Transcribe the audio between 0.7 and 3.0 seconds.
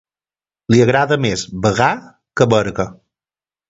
Li agrada més Bagà que Berga.